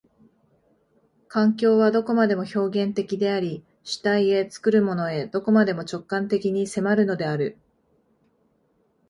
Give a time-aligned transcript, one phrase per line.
[1.27, 7.55] 環境はどこまでも表現的であり、主体へ、作るものへ、どこまでも直観的に迫るのである。